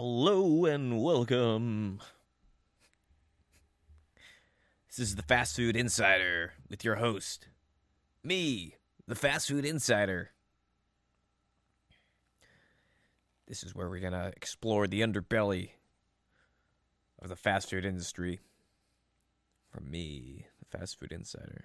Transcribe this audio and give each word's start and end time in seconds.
Hello 0.00 0.64
and 0.64 1.02
welcome. 1.02 1.98
This 4.86 5.00
is 5.00 5.16
the 5.16 5.24
Fast 5.24 5.56
Food 5.56 5.74
Insider 5.74 6.52
with 6.70 6.84
your 6.84 6.94
host, 6.94 7.48
me, 8.22 8.76
the 9.08 9.16
Fast 9.16 9.48
Food 9.48 9.64
Insider. 9.64 10.30
This 13.48 13.64
is 13.64 13.74
where 13.74 13.90
we're 13.90 13.98
going 13.98 14.12
to 14.12 14.30
explore 14.36 14.86
the 14.86 15.00
underbelly 15.00 15.70
of 17.20 17.28
the 17.28 17.34
fast 17.34 17.68
food 17.68 17.84
industry. 17.84 18.38
From 19.68 19.90
me, 19.90 20.46
the 20.60 20.78
Fast 20.78 21.00
Food 21.00 21.10
Insider. 21.10 21.64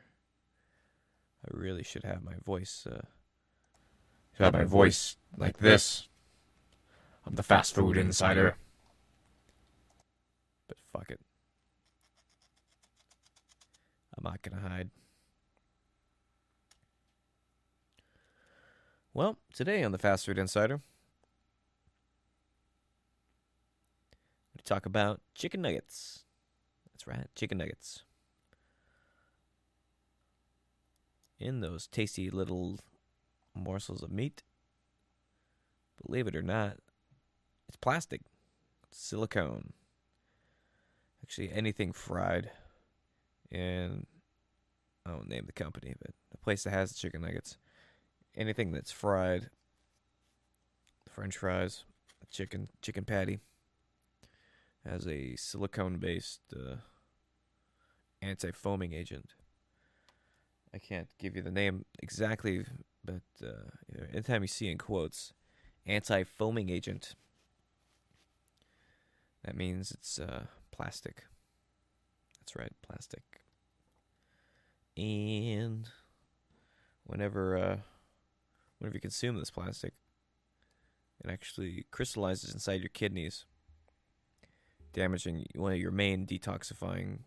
I 1.46 1.50
really 1.52 1.84
should 1.84 2.04
have 2.04 2.24
my 2.24 2.38
voice, 2.44 2.88
uh, 2.92 3.06
should 4.36 4.46
have 4.46 4.54
my 4.54 4.64
voice 4.64 5.18
like 5.38 5.60
this. 5.60 6.08
I'm 7.26 7.36
the 7.36 7.44
fast 7.44 7.76
food 7.76 7.98
insider. 7.98 8.56
But 10.68 10.78
fuck 10.92 11.12
it. 11.12 11.20
I'm 14.18 14.24
not 14.24 14.42
gonna 14.42 14.62
hide. 14.62 14.90
Well, 19.16 19.38
today 19.54 19.84
on 19.84 19.92
the 19.92 20.00
Fast 20.00 20.26
Food 20.26 20.40
Insider, 20.40 20.82
we 24.56 24.62
talk 24.66 24.88
about 24.88 25.22
chicken 25.36 25.62
nuggets. 25.62 26.24
That's 26.92 27.06
right, 27.06 27.28
chicken 27.36 27.60
nuggets. 27.60 28.02
In 31.40 31.60
those 31.60 31.86
tasty 31.86 32.32
little 32.32 32.80
morsels 33.54 34.02
of 34.02 34.12
meat, 34.12 34.42
believe 36.04 36.26
it 36.26 36.36
or 36.36 36.42
not, 36.42 36.78
it's 37.68 37.78
plastic, 37.78 38.22
it's 38.88 39.00
silicone. 39.00 39.74
Actually, 41.24 41.52
anything 41.54 41.94
fried, 41.94 42.52
and 43.52 44.06
I 45.06 45.12
won't 45.12 45.30
name 45.30 45.46
the 45.46 45.54
company, 45.54 45.96
but 46.00 46.12
the 46.32 46.38
place 46.38 46.64
that 46.64 46.72
has 46.72 46.92
the 46.92 46.98
chicken 47.00 47.22
nuggets, 47.22 47.58
anything 48.36 48.72
that's 48.72 48.92
fried, 48.92 49.50
French 51.10 51.38
fries, 51.38 51.86
chicken 52.30 52.68
chicken 52.82 53.06
patty, 53.06 53.40
has 54.86 55.08
a 55.08 55.36
silicone-based 55.36 56.42
uh, 56.54 56.76
anti-foaming 58.22 58.94
agent. 58.94 59.34
I 60.74 60.80
can't 60.80 61.08
give 61.20 61.36
you 61.36 61.42
the 61.42 61.52
name 61.52 61.86
exactly, 62.02 62.66
but 63.06 63.22
uh, 63.42 63.70
anytime 64.12 64.42
you 64.42 64.48
see 64.48 64.70
in 64.70 64.78
quotes, 64.78 65.34
anti-foaming 65.86 66.70
agent 66.70 67.16
that 69.44 69.56
means 69.56 69.92
it's 69.92 70.20
uh, 70.20 70.46
plastic. 70.72 71.24
That's 72.40 72.56
right, 72.56 72.74
plastic. 72.82 73.24
And 74.98 75.88
whenever 77.06 77.58
uh, 77.58 77.78
whenever 78.80 78.96
you 78.96 79.02
consume 79.02 79.38
this 79.38 79.52
plastic, 79.52 79.94
it 81.24 81.30
actually 81.30 81.86
crystallizes 81.92 82.54
inside 82.54 82.82
your 82.82 82.90
kidneys, 82.90 83.46
damaging 84.94 85.46
one 85.56 85.72
of 85.74 85.80
your 85.80 85.92
main 85.92 86.26
detoxifying 86.26 87.20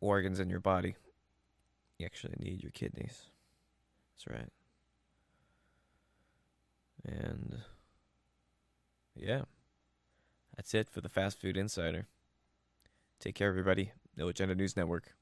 organs 0.00 0.40
in 0.40 0.50
your 0.50 0.60
body. 0.60 0.96
You 1.98 2.06
actually 2.06 2.34
need 2.38 2.62
your 2.62 2.72
kidneys. 2.72 3.26
That's 4.14 4.26
right. 4.26 4.50
And 7.04 7.58
yeah. 9.14 9.42
That's 10.56 10.74
it 10.74 10.90
for 10.90 11.00
the 11.00 11.08
Fast 11.08 11.40
Food 11.40 11.56
Insider. 11.56 12.06
Take 13.20 13.34
care, 13.34 13.48
everybody. 13.48 13.92
No 14.16 14.28
Agenda 14.28 14.54
News 14.54 14.76
Network. 14.76 15.14